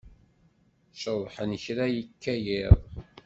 Ceḍḥent 1.01 1.59
kra 1.63 1.85
yekka 1.95 2.35
yiḍ. 2.45 2.79